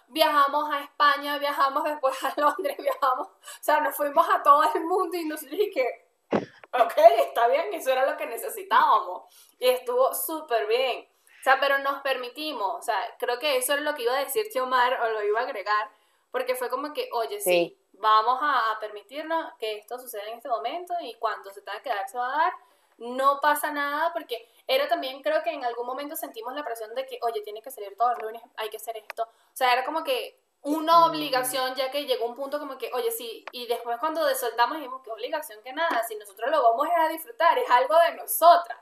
[0.06, 4.84] viajamos a España, viajamos después a Londres, viajamos, o sea, nos fuimos a todo el
[4.84, 6.94] mundo y nos dije ok,
[7.26, 11.08] está bien, eso era lo que necesitábamos y estuvo súper bien.
[11.40, 14.24] O sea, pero nos permitimos, o sea, creo que eso era lo que iba a
[14.24, 15.90] decir Xiomar o lo iba a agregar,
[16.30, 20.48] porque fue como que, oye, sí, vamos a, a, permitirnos que esto suceda en este
[20.48, 22.52] momento y cuando se tenga que dar, se va a dar.
[22.98, 27.06] No pasa nada porque era también, creo que en algún momento sentimos la presión de
[27.06, 29.22] que, oye, tiene que salir todos los lunes, hay que hacer esto.
[29.22, 33.10] O sea, era como que una obligación, ya que llegó un punto como que, oye,
[33.10, 37.08] sí, y después cuando desoltamos dijimos, qué obligación que nada, si nosotros lo vamos a
[37.08, 38.78] disfrutar, es algo de nosotras.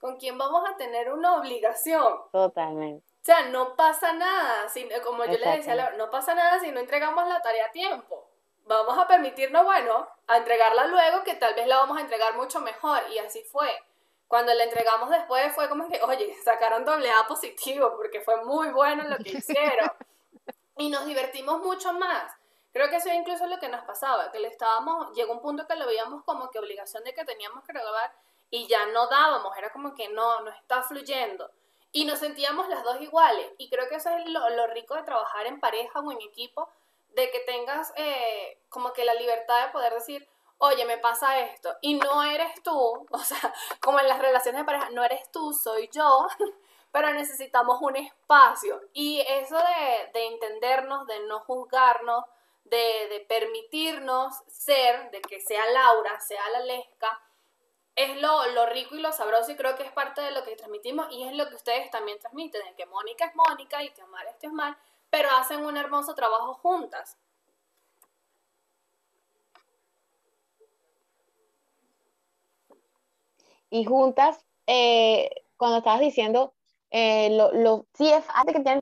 [0.00, 2.22] ¿Con quién vamos a tener una obligación?
[2.32, 3.04] Totalmente.
[3.06, 6.80] O sea, no pasa nada, si, como yo le decía, no pasa nada si no
[6.80, 8.29] entregamos la tarea a tiempo.
[8.70, 12.60] Vamos a permitirnos, bueno, a entregarla luego, que tal vez la vamos a entregar mucho
[12.60, 13.68] mejor, y así fue.
[14.28, 18.68] Cuando le entregamos después fue como que, oye, sacaron doble A positivo porque fue muy
[18.68, 19.90] bueno lo que hicieron.
[20.76, 22.32] y nos divertimos mucho más.
[22.72, 25.66] Creo que eso es incluso lo que nos pasaba, que le estábamos, llegó un punto
[25.66, 28.14] que lo veíamos como que obligación de que teníamos que grabar
[28.50, 31.50] y ya no dábamos, era como que no, no está fluyendo.
[31.90, 33.50] Y nos sentíamos las dos iguales.
[33.58, 36.70] Y creo que eso es lo, lo rico de trabajar en pareja o en equipo,
[37.14, 41.74] de que tengas eh, como que la libertad de poder decir, oye, me pasa esto,
[41.80, 42.72] y no eres tú,
[43.10, 46.26] o sea, como en las relaciones de pareja, no eres tú, soy yo,
[46.92, 48.80] pero necesitamos un espacio.
[48.92, 52.24] Y eso de, de entendernos, de no juzgarnos,
[52.64, 57.20] de, de, permitirnos ser, de que sea Laura, sea la Lesca,
[57.96, 60.56] es lo, lo, rico y lo sabroso y creo que es parte de lo que
[60.56, 64.02] transmitimos y es lo que ustedes también transmiten, de que Mónica es Mónica y que
[64.02, 64.78] Omar es Omar,
[65.10, 67.18] pero hacen un hermoso trabajo juntas.
[73.70, 76.54] y juntas, eh, cuando estabas diciendo,
[76.90, 78.80] eh, lo, lo, sí es antes que tienen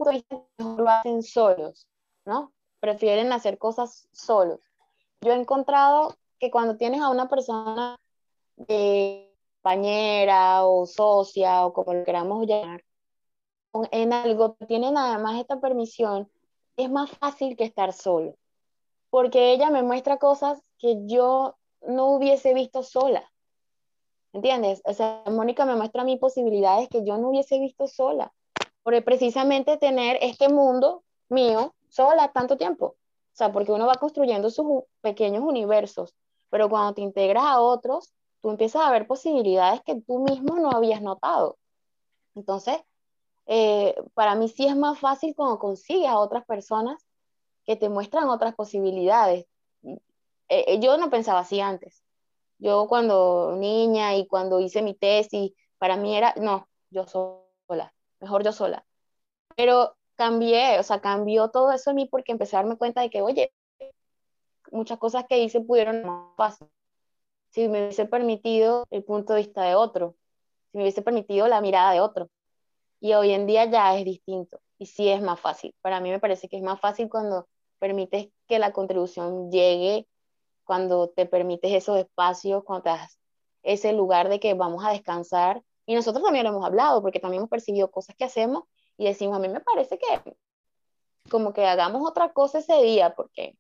[0.59, 1.87] lo hacen solos,
[2.25, 2.53] ¿no?
[2.81, 4.61] Prefieren hacer cosas solos.
[5.21, 7.99] Yo he encontrado que cuando tienes a una persona
[8.57, 12.83] de compañera o socia o como lo queramos llamar,
[13.91, 16.31] en algo tienen además esta permisión,
[16.77, 18.37] es más fácil que estar solo,
[19.11, 23.31] porque ella me muestra cosas que yo no hubiese visto sola.
[24.33, 24.83] ¿Entiendes?
[24.85, 28.33] O sea, Mónica me muestra a mí posibilidades que yo no hubiese visto sola.
[28.83, 32.87] Por precisamente tener este mundo mío sola tanto tiempo.
[32.87, 36.15] O sea, porque uno va construyendo sus pequeños universos,
[36.51, 40.71] pero cuando te integras a otros, tú empiezas a ver posibilidades que tú mismo no
[40.71, 41.57] habías notado.
[42.35, 42.79] Entonces,
[43.51, 47.03] eh, para mí sí es más fácil cuando consigues a otras personas
[47.65, 49.47] que te muestran otras posibilidades.
[49.83, 49.99] Eh,
[50.49, 52.05] eh, yo no pensaba así antes.
[52.59, 58.45] Yo cuando niña y cuando hice mi tesis, para mí era, no, yo sola, mejor
[58.45, 58.85] yo sola.
[59.57, 63.11] Pero cambié, o sea, cambió todo eso en mí porque empecé a darme cuenta de
[63.11, 63.53] que, oye,
[64.73, 66.69] muchas cosas que hice pudieron más fácil.
[67.51, 70.17] Si me hubiese permitido el punto de vista de otro.
[70.73, 72.29] si me hubiese permitido la mirada de otro.
[73.01, 75.75] Y hoy en día ya es distinto y sí es más fácil.
[75.81, 80.07] Para mí me parece que es más fácil cuando permites que la contribución llegue,
[80.65, 83.19] cuando te permites esos espacios, cuando te das
[83.63, 85.63] ese lugar de que vamos a descansar.
[85.87, 88.65] Y nosotros también lo hemos hablado, porque también hemos percibido cosas que hacemos
[88.97, 90.37] y decimos, a mí me parece que
[91.31, 93.57] como que hagamos otra cosa ese día, porque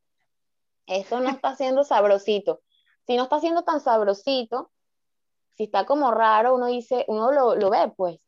[0.86, 2.60] esto no está siendo sabrosito.
[3.06, 4.70] Si no está siendo tan sabrosito,
[5.56, 8.18] si está como raro, uno dice, uno lo, lo ve, pues.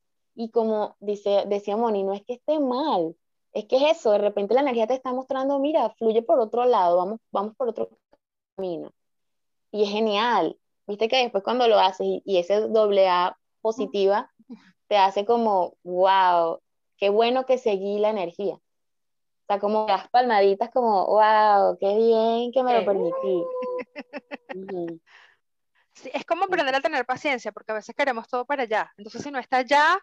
[0.40, 3.14] Y como dice, decía Moni, no es que esté mal,
[3.52, 6.64] es que es eso, de repente la energía te está mostrando, mira, fluye por otro
[6.64, 7.90] lado, vamos, vamos por otro
[8.56, 8.90] camino.
[9.70, 10.56] Y es genial.
[10.86, 14.32] Viste que después cuando lo haces y, ese doble A positiva
[14.88, 16.58] te hace como, wow,
[16.96, 18.54] qué bueno que seguí la energía.
[18.54, 23.44] O sea, como las palmaditas, como, wow, qué bien que me lo permití.
[26.12, 28.92] es como aprender a tener paciencia, porque a veces queremos todo para allá.
[28.96, 29.98] Entonces, si no está allá,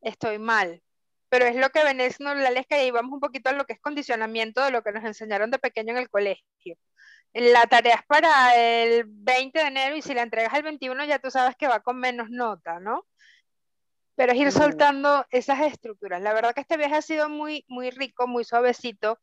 [0.00, 0.82] estoy mal.
[1.28, 3.72] Pero es lo que venés, no la les y vamos un poquito a lo que
[3.74, 6.76] es condicionamiento de lo que nos enseñaron de pequeño en el colegio.
[7.34, 11.18] La tarea es para el 20 de enero y si la entregas el 21 ya
[11.18, 13.06] tú sabes que va con menos nota, ¿no?
[14.14, 16.20] Pero es ir soltando esas estructuras.
[16.20, 19.18] La verdad que este viaje ha sido muy, muy rico, muy suavecito,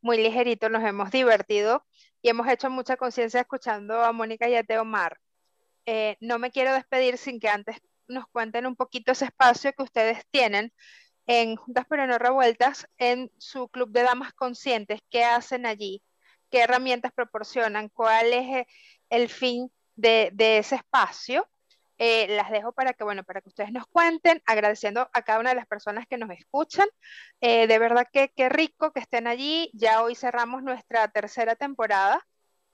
[0.00, 1.84] muy ligerito, nos hemos divertido
[2.22, 5.18] y hemos hecho mucha conciencia escuchando a Mónica y a Teomar.
[5.86, 7.76] Eh, no me quiero despedir sin que antes
[8.08, 10.72] nos cuenten un poquito ese espacio que ustedes tienen
[11.26, 16.02] en Juntas pero no revueltas, en su club de damas conscientes, qué hacen allí,
[16.50, 18.66] qué herramientas proporcionan, cuál es eh,
[19.10, 21.48] el fin de, ese espacio.
[21.98, 25.50] Eh, las dejo para que, bueno, para que ustedes nos cuenten, agradeciendo a cada una
[25.50, 26.88] de las personas que nos escuchan.
[27.40, 29.70] de verdad que qué rico que estén allí.
[29.74, 32.26] Ya hoy cerramos nuestra tercera temporada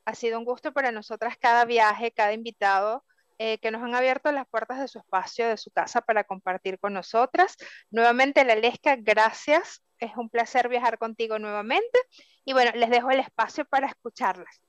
[0.06, 3.04] ha sido un gusto para nosotras cada viaje, cada invitado
[3.38, 6.78] eh, que nos han abierto las puertas de su espacio, de su casa para compartir
[6.78, 7.56] con nosotras.
[7.90, 9.82] Nuevamente, Lesca, gracias.
[9.98, 11.98] Es un placer viajar contigo nuevamente.
[12.44, 14.60] Y bueno, les dejo el espacio para escucharlas.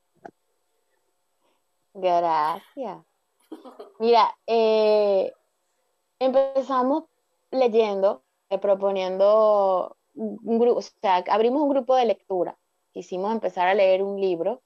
[1.94, 2.98] Gracias.
[4.00, 5.32] Mira, eh,
[6.18, 7.04] empezamos
[7.50, 12.58] leyendo, eh, proponiendo un grupo, o sea, abrimos un grupo de lectura.
[12.92, 14.62] Quisimos empezar a leer un libro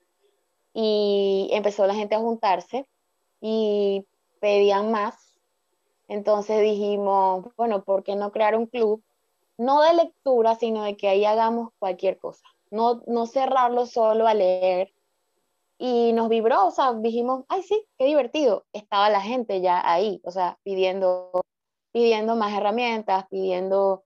[0.74, 2.86] y empezó la gente a juntarse
[3.40, 4.06] y
[4.40, 5.38] pedían más.
[6.08, 9.02] Entonces dijimos, bueno, ¿por qué no crear un club?
[9.58, 12.44] No de lectura, sino de que ahí hagamos cualquier cosa.
[12.70, 14.92] No, no cerrarlo solo a leer.
[15.78, 18.64] Y nos vibró, o sea, dijimos, ay, sí, qué divertido.
[18.72, 21.42] Estaba la gente ya ahí, o sea, pidiendo,
[21.92, 24.04] pidiendo más herramientas, pidiendo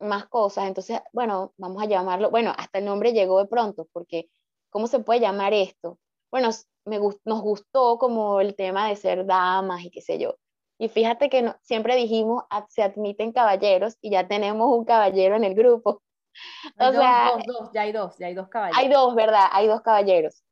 [0.00, 0.66] más cosas.
[0.66, 4.28] Entonces, bueno, vamos a llamarlo, bueno, hasta el nombre llegó de pronto, porque
[4.70, 5.98] ¿cómo se puede llamar esto?
[6.32, 6.48] Bueno,
[6.86, 10.36] me nos gustó como el tema de ser damas y qué sé yo.
[10.78, 15.54] Y fíjate que siempre dijimos, se admiten caballeros y ya tenemos un caballero en el
[15.54, 16.02] grupo.
[16.78, 18.78] O dos, sea, dos, dos, ya hay dos, ya hay dos caballeros.
[18.78, 19.48] Hay dos, ¿verdad?
[19.52, 20.42] Hay dos caballeros.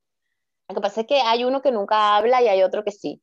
[0.68, 3.22] Lo que pasa es que hay uno que nunca habla y hay otro que sí.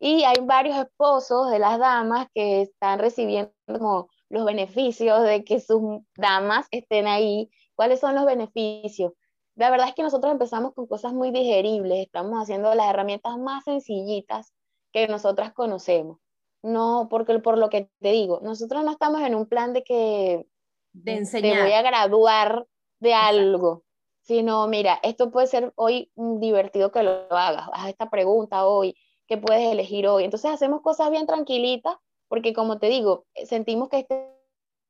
[0.00, 5.60] Y hay varios esposos de las damas que están recibiendo como los beneficios de que
[5.60, 7.48] sus damas estén ahí.
[7.76, 9.12] ¿Cuáles son los beneficios?
[9.56, 13.64] La verdad es que nosotros empezamos con cosas muy digeribles, estamos haciendo las herramientas más
[13.64, 14.52] sencillitas
[14.92, 16.18] que nosotras conocemos.
[16.62, 20.46] No, porque por lo que te digo, nosotros no estamos en un plan de que
[20.92, 21.56] de enseñar.
[21.56, 22.66] te voy a graduar
[23.00, 23.84] de algo,
[24.22, 29.36] sino mira, esto puede ser hoy divertido que lo hagas, haz esta pregunta hoy, ¿qué
[29.36, 30.24] puedes elegir hoy?
[30.24, 31.96] Entonces hacemos cosas bien tranquilitas,
[32.28, 34.06] porque como te digo, sentimos que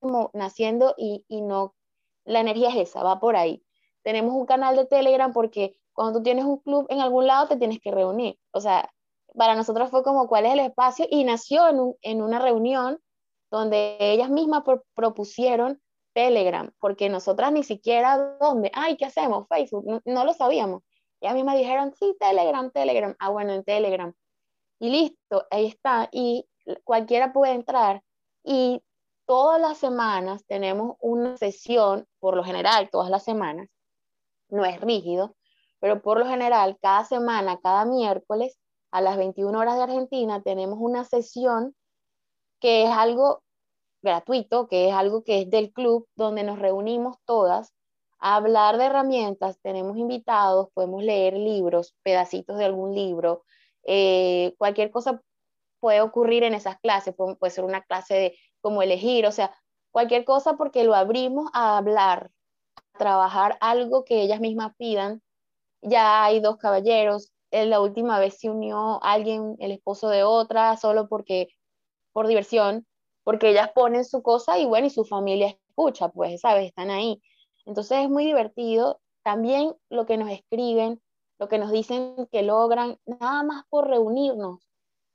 [0.00, 1.74] estamos naciendo y, y no,
[2.24, 3.63] la energía es esa, va por ahí
[4.04, 7.56] tenemos un canal de Telegram porque cuando tú tienes un club en algún lado te
[7.56, 8.38] tienes que reunir.
[8.52, 8.90] O sea,
[9.36, 13.00] para nosotros fue como cuál es el espacio y nació en, en una reunión
[13.50, 14.62] donde ellas mismas
[14.94, 15.80] propusieron
[16.12, 19.46] Telegram, porque nosotras ni siquiera dónde, ay, ¿qué hacemos?
[19.48, 20.82] Facebook, no, lo sabíamos.
[21.20, 24.12] Ellas mismas dijeron, sí, Telegram, Telegram, ah, bueno, en Telegram.
[24.78, 26.08] Y listo, ahí está.
[26.12, 26.46] Y
[26.84, 28.02] cualquiera puede entrar.
[28.44, 28.82] Y
[29.26, 33.68] todas las semanas tenemos una sesión, por lo general, todas las semanas,
[34.54, 35.36] no es rígido,
[35.80, 38.58] pero por lo general cada semana, cada miércoles
[38.90, 41.74] a las 21 horas de Argentina tenemos una sesión
[42.60, 43.42] que es algo
[44.02, 47.74] gratuito, que es algo que es del club, donde nos reunimos todas
[48.18, 53.44] a hablar de herramientas, tenemos invitados, podemos leer libros, pedacitos de algún libro,
[53.82, 55.20] eh, cualquier cosa
[55.80, 59.54] puede ocurrir en esas clases, puede, puede ser una clase de cómo elegir, o sea,
[59.90, 62.30] cualquier cosa porque lo abrimos a hablar
[62.98, 65.22] trabajar algo que ellas mismas pidan.
[65.82, 67.32] Ya hay dos caballeros.
[67.50, 71.48] En la última vez se unió alguien, el esposo de otra, solo porque
[72.12, 72.86] por diversión,
[73.24, 76.66] porque ellas ponen su cosa y bueno, y su familia escucha, pues, ¿sabes?
[76.66, 77.22] Están ahí.
[77.66, 79.00] Entonces es muy divertido.
[79.22, 81.00] También lo que nos escriben,
[81.38, 84.68] lo que nos dicen que logran, nada más por reunirnos.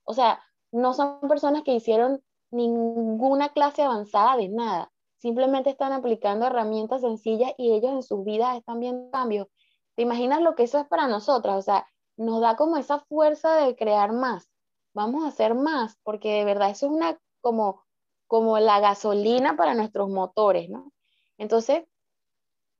[0.04, 0.40] O sea,
[0.72, 4.92] no son personas que hicieron ninguna clase avanzada de nada.
[5.20, 9.48] Simplemente están aplicando herramientas sencillas y ellos en sus vidas están viendo cambios.
[9.94, 11.56] ¿Te imaginas lo que eso es para nosotras?
[11.58, 14.50] O sea, nos da como esa fuerza de crear más.
[14.94, 17.84] Vamos a hacer más, porque de verdad eso es una como,
[18.26, 20.90] como la gasolina para nuestros motores, ¿no?
[21.36, 21.84] Entonces,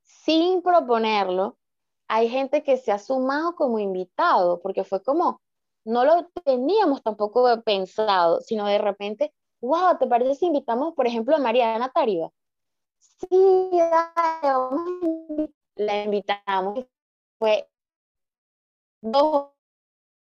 [0.02, 1.58] sin proponerlo,
[2.08, 5.42] hay gente que se ha sumado como invitado, porque fue como,
[5.84, 11.36] no lo teníamos tampoco pensado, sino de repente, wow, ¿te parece si invitamos, por ejemplo,
[11.36, 12.30] a Mariana Tariba?
[12.98, 13.70] Sí,
[15.76, 16.86] la invitamos.
[17.38, 17.68] Fue
[19.00, 19.50] dos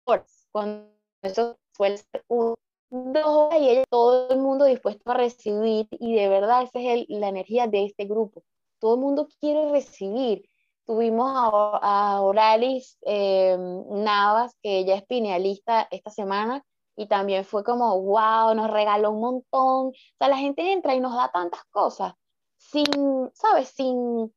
[0.06, 0.90] horas, cuando
[1.22, 1.96] eso fue
[2.28, 2.56] un,
[2.90, 7.06] dos horas y ella, todo el mundo dispuesto a recibir, y de verdad esa es
[7.10, 8.44] la energía de este grupo.
[8.80, 10.46] Todo el mundo quiere recibir
[10.86, 18.00] Tuvimos a, Oralis eh, Navas, que ella es pinealista esta semana, y también fue como,
[18.02, 19.88] wow, nos regaló un montón.
[19.88, 22.14] O sea, la gente entra y nos da tantas cosas,
[22.58, 22.86] sin,
[23.34, 23.70] ¿sabes?
[23.70, 24.34] Sin,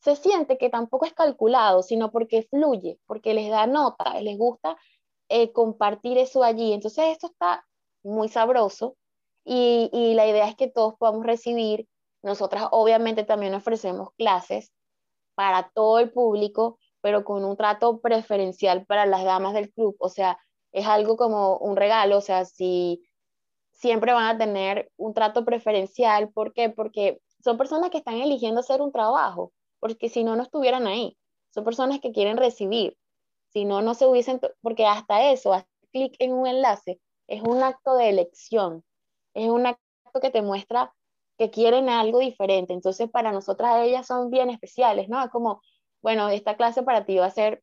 [0.00, 4.76] se siente que tampoco es calculado, sino porque fluye, porque les da nota, les gusta
[5.28, 6.72] eh, compartir eso allí.
[6.72, 7.66] Entonces, esto está
[8.02, 8.96] muy sabroso
[9.44, 11.88] y, y la idea es que todos podamos recibir.
[12.22, 14.72] Nosotras obviamente también ofrecemos clases
[15.34, 19.96] para todo el público, pero con un trato preferencial para las damas del club.
[19.98, 20.38] O sea,
[20.76, 23.02] es algo como un regalo, o sea, si
[23.72, 26.68] siempre van a tener un trato preferencial, ¿por qué?
[26.68, 31.16] Porque son personas que están eligiendo hacer un trabajo, porque si no, no estuvieran ahí.
[31.54, 32.98] Son personas que quieren recibir.
[33.54, 37.62] Si no, no se hubiesen, porque hasta eso, hacer clic en un enlace, es un
[37.62, 38.84] acto de elección,
[39.32, 40.94] es un acto que te muestra
[41.38, 42.74] que quieren algo diferente.
[42.74, 45.24] Entonces, para nosotras ellas son bien especiales, ¿no?
[45.24, 45.62] Es como,
[46.02, 47.62] bueno, esta clase para ti va a ser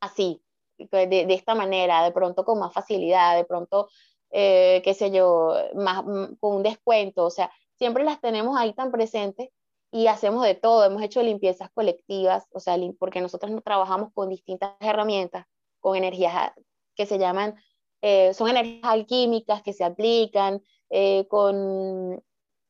[0.00, 0.42] así,
[0.78, 3.88] de, esta manera, de pronto con más facilidad, de pronto,
[4.30, 7.24] eh, qué sé yo, más, mm, con un descuento.
[7.24, 9.50] O sea, siempre las tenemos ahí tan presentes
[9.90, 10.84] y hacemos de todo.
[10.84, 15.46] Hemos hecho limpiezas colectivas, o sea, porque nosotros no trabajamos con distintas herramientas,
[15.80, 16.52] con energías
[16.96, 17.54] que se llaman,
[18.02, 22.22] eh, son energías alquímicas que se aplican, eh, con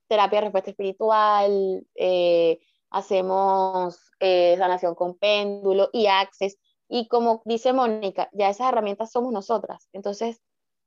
[0.06, 2.58] terapia de respuesta espiritual, eh,
[2.90, 6.56] hacemos eh, sanación con péndulo y access.
[6.88, 9.88] Y como dice Mónica, ya esas herramientas somos nosotras.
[9.92, 10.40] Entonces,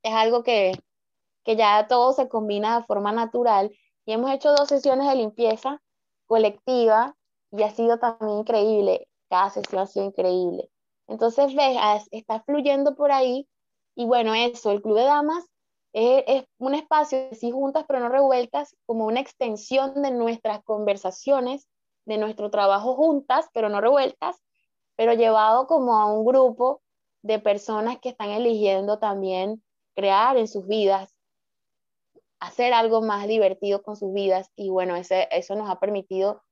[0.03, 0.73] es algo que,
[1.43, 3.75] que ya todo se combina de forma natural.
[4.05, 5.81] Y hemos hecho dos sesiones de limpieza
[6.27, 7.15] colectiva
[7.51, 9.07] y ha sido también increíble.
[9.29, 10.69] Cada sesión ha sido increíble.
[11.07, 11.77] Entonces, ves,
[12.12, 13.47] está fluyendo por ahí.
[13.95, 15.45] Y bueno, eso, el Club de Damas
[15.93, 21.67] es, un espacio, sí juntas pero no revueltas, como una extensión de nuestras conversaciones,
[22.05, 24.38] de nuestro trabajo juntas pero no revueltas,
[24.97, 26.81] pero llevado como a un grupo
[27.21, 29.63] de personas que están eligiendo también
[29.95, 31.15] crear en sus vidas,
[32.39, 36.43] hacer algo más divertido con sus vidas y bueno, ese, eso nos ha permitido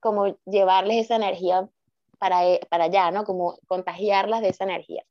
[0.00, 1.68] como llevarles esa energía
[2.18, 3.24] para, para allá, ¿no?
[3.24, 5.04] Como contagiarlas de esa energía.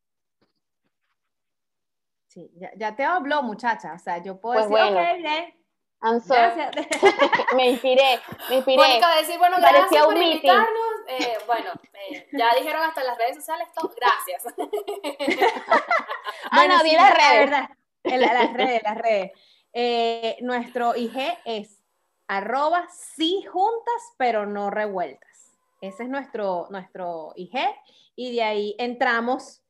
[2.28, 3.94] Sí, ya, te habló, muchacha.
[3.94, 5.54] O sea, yo puedo pues decir, ok, bien.
[6.02, 6.76] Gracias.
[7.56, 8.78] me inspiré, me inspiré.
[8.78, 10.95] Mónica decir, bueno, gracias por invitarnos.
[11.08, 11.72] Eh, bueno,
[12.10, 13.94] eh, ya dijeron hasta las redes sociales todo.
[13.96, 14.44] Gracias.
[16.52, 17.50] ah, no, di las redes.
[17.50, 17.70] Verdad,
[18.04, 19.32] las redes, las redes.
[19.74, 21.84] Eh, nuestro IG es
[22.28, 25.58] arroba sí juntas, pero no revueltas.
[25.82, 27.60] Ese es nuestro, nuestro IG.
[28.16, 29.66] Y de ahí entramos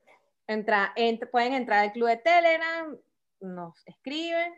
[0.47, 0.93] Entra,
[1.31, 2.95] pueden entrar al club de Telegram,
[3.39, 4.53] nos escriben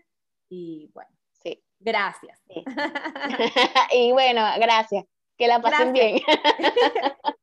[0.50, 1.10] y bueno.
[1.42, 1.64] Sí.
[1.80, 2.40] Gracias.
[3.94, 5.06] y bueno, gracias.
[5.38, 6.20] Que la pasen bien.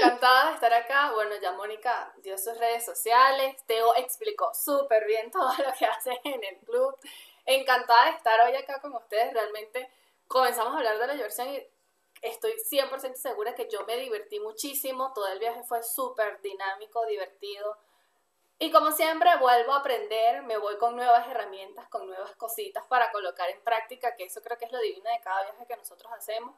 [0.00, 1.12] encantada de estar acá.
[1.12, 3.56] Bueno, ya Mónica dio sus redes sociales.
[3.66, 6.96] Teo explicó súper bien todo lo que hace en el club.
[7.46, 9.32] Encantada de estar hoy acá con ustedes.
[9.32, 9.90] Realmente
[10.26, 11.66] comenzamos a hablar de la diversión y
[12.22, 17.76] estoy 100% segura que yo me divertí muchísimo, todo el viaje fue súper dinámico, divertido.
[18.58, 23.10] Y como siempre vuelvo a aprender, me voy con nuevas herramientas, con nuevas cositas para
[23.10, 26.12] colocar en práctica, que eso creo que es lo divino de cada viaje que nosotros
[26.12, 26.54] hacemos.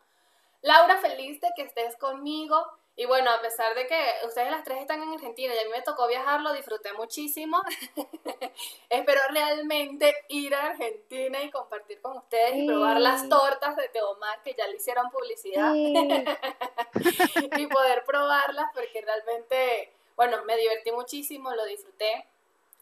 [0.62, 2.64] Laura, feliz de que estés conmigo.
[2.94, 5.70] Y bueno, a pesar de que ustedes las tres están en Argentina y a mí
[5.70, 7.60] me tocó viajar, lo disfruté muchísimo.
[8.90, 14.42] Espero realmente ir a Argentina y compartir con ustedes y probar las tortas de Teomar,
[14.42, 15.72] que ya le hicieron publicidad.
[15.74, 22.26] y poder probarlas porque realmente, bueno, me divertí muchísimo, lo disfruté.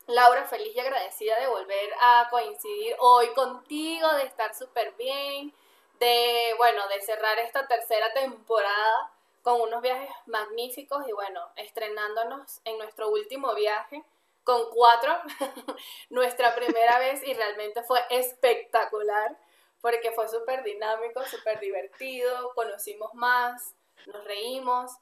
[0.09, 5.55] Laura, feliz y agradecida de volver a coincidir hoy contigo, de estar súper bien,
[6.01, 12.79] de, bueno, de cerrar esta tercera temporada con unos viajes magníficos y bueno, estrenándonos en
[12.79, 14.03] nuestro último viaje
[14.43, 15.15] con cuatro,
[16.11, 19.37] nuestra primera vez y realmente fue espectacular
[19.81, 23.75] porque fue súper dinámico, súper divertido, conocimos más,
[24.07, 24.93] nos reímos.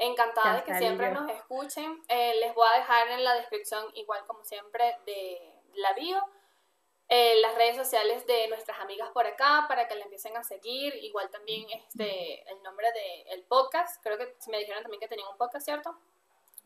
[0.00, 2.00] Encantada de que siempre nos escuchen.
[2.08, 6.22] Eh, les voy a dejar en la descripción, igual como siempre, de la bio,
[7.08, 10.94] eh, las redes sociales de nuestras amigas por acá para que la empiecen a seguir.
[11.02, 14.02] Igual también este, el nombre del podcast.
[14.02, 15.96] Creo que me dijeron también que tenían un podcast, ¿cierto?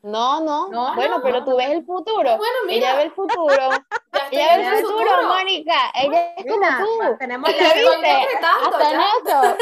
[0.02, 0.94] No, no.
[0.96, 2.36] bueno, pero tú ves el futuro.
[2.36, 2.88] Bueno, mira.
[2.88, 3.68] Ella ve el futuro.
[4.32, 5.92] ella ve el futuro, Mónica.
[5.94, 7.16] Ella es como tú.
[7.20, 8.28] Tenemos que viste.
[8.64, 9.56] Hasta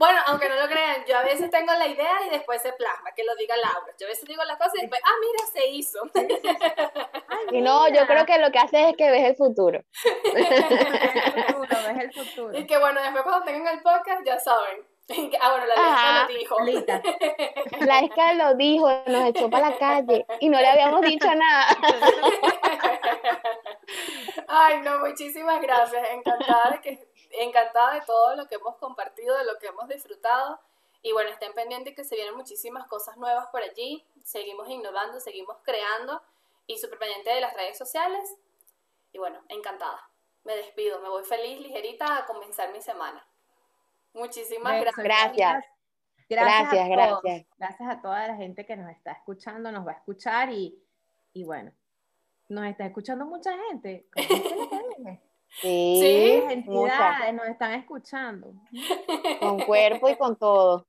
[0.00, 3.12] Bueno, aunque no lo crean, yo a veces tengo la idea y después se plasma,
[3.14, 3.92] que lo diga Laura.
[3.98, 6.00] Yo a veces digo las cosas y después, ah, mira, se hizo.
[7.52, 9.84] y no, yo creo que lo que haces es que ves el futuro.
[10.24, 12.58] ves el futuro.
[12.58, 14.86] Y que bueno, después cuando tengan el podcast, ya saben.
[15.38, 16.56] Ah, bueno, la Esca lo dijo.
[17.86, 21.76] La Esca lo dijo, nos echó para la calle y no le habíamos dicho nada.
[24.48, 26.08] Ay, no, muchísimas gracias.
[26.10, 30.60] Encantada de que encantada de todo lo que hemos compartido, de lo que hemos disfrutado.
[31.02, 34.04] Y bueno, estén pendientes que se vienen muchísimas cosas nuevas por allí.
[34.22, 36.22] Seguimos innovando, seguimos creando
[36.66, 38.34] y súper pendiente de las redes sociales.
[39.12, 40.08] Y bueno, encantada.
[40.44, 43.26] Me despido, me voy feliz, ligerita a comenzar mi semana.
[44.12, 45.04] Muchísimas gracias.
[45.04, 45.64] Gracias.
[46.28, 47.46] Gracias, gracias.
[47.58, 50.80] Gracias a toda la gente que nos está escuchando, nos va a escuchar y,
[51.32, 51.72] y bueno,
[52.48, 54.06] nos está escuchando mucha gente.
[55.60, 58.52] Sí, entidades nos están escuchando.
[59.40, 60.86] Con cuerpo y con todo.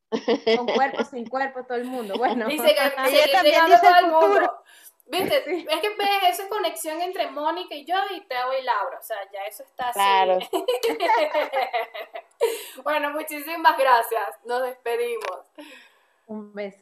[0.55, 2.16] Con cuerpo, sin cuerpo, todo el mundo.
[2.18, 4.64] Bueno, dice que, llegando todo el mundo.
[5.07, 5.38] ¿Viste?
[5.38, 8.97] Es que ves, eso es conexión entre Mónica y yo y Teo y Laura.
[8.97, 9.99] O sea, ya eso está así.
[9.99, 10.39] Claro.
[12.84, 14.39] bueno, muchísimas gracias.
[14.45, 15.39] Nos despedimos.
[16.28, 16.78] Un beso.